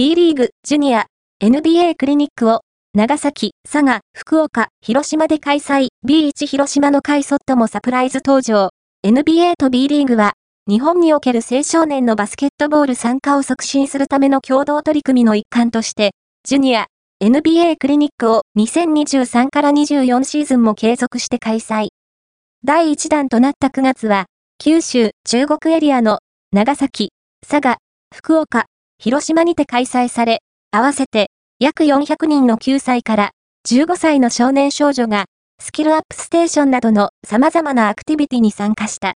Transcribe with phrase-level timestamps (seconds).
[0.00, 1.04] B リーグ、ジュニア、
[1.42, 2.62] NBA クリニックを、
[2.94, 8.70] 長崎、佐賀、福岡、広島で開催、B1 広島の会ソットもサプライズ登場。
[9.06, 10.32] NBA と B リーグは、
[10.66, 16.12] 日本における青少年のバスケットボール参加を促進するための共同取り組みの一環として、
[16.44, 16.86] ジュニア、
[17.22, 21.88] NBA クリニックを2023から24シーズンも継続して開催。
[22.64, 24.24] 第1弾となった9月は、
[24.56, 26.20] 九州、中国エリアの
[26.52, 27.10] 長崎、
[27.46, 27.76] 佐賀、
[28.14, 28.64] 福岡、
[29.02, 30.42] 広島にて開催され、
[30.72, 33.30] 合わせて約400人の9歳から
[33.66, 35.24] 15歳の少年少女が
[35.58, 39.08] スキルアップステーションなどの様々なアクティビティに参加した。